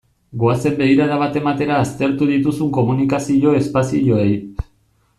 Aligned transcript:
Goazen 0.43 0.77
begirada 0.79 1.17
bat 1.25 1.37
ematera 1.41 1.77
aztertu 1.83 2.31
dituzun 2.31 2.73
komunikazio 2.81 3.55
espazioei. 3.63 4.29